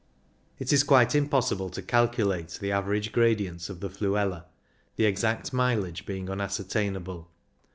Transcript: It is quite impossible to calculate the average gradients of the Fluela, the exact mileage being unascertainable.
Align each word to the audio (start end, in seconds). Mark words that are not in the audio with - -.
It 0.57 0.73
is 0.73 0.83
quite 0.83 1.13
impossible 1.13 1.69
to 1.69 1.83
calculate 1.83 2.57
the 2.59 2.71
average 2.71 3.11
gradients 3.11 3.69
of 3.69 3.81
the 3.81 3.87
Fluela, 3.91 4.45
the 4.95 5.05
exact 5.05 5.53
mileage 5.53 6.07
being 6.07 6.27
unascertainable. 6.27 7.29